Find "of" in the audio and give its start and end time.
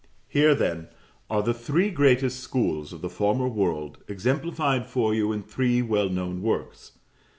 2.91-3.01